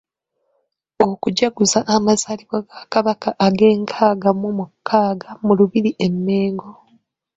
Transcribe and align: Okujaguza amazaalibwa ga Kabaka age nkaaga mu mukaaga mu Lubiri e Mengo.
Okujaguza 1.07 1.79
amazaalibwa 1.95 2.57
ga 2.67 2.79
Kabaka 2.91 3.29
age 3.45 3.69
nkaaga 3.81 4.29
mu 4.41 4.49
mukaaga 4.57 5.29
mu 5.43 5.51
Lubiri 5.57 5.91
e 6.07 6.09
Mengo. 6.25 6.69